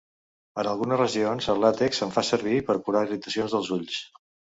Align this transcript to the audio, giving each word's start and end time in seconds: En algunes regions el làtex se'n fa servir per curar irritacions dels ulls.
En 0.61 0.67
algunes 0.69 0.99
regions 1.01 1.49
el 1.53 1.61
làtex 1.63 1.99
se'n 2.01 2.13
fa 2.15 2.23
servir 2.31 2.55
per 2.71 2.77
curar 2.89 3.05
irritacions 3.09 3.55
dels 3.57 3.71
ulls. 3.77 4.01